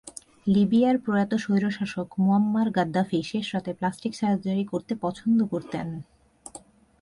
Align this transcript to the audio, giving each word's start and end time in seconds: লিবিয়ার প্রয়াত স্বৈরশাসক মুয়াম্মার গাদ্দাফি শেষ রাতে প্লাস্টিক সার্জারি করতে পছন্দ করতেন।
লিবিয়ার 0.47 0.97
প্রয়াত 0.97 1.31
স্বৈরশাসক 1.35 2.07
মুয়াম্মার 2.19 2.67
গাদ্দাফি 2.71 3.19
শেষ 3.23 3.45
রাতে 3.53 3.71
প্লাস্টিক 3.73 4.13
সার্জারি 4.15 4.63
করতে 4.63 4.93
পছন্দ 5.03 5.39
করতেন। 5.43 5.87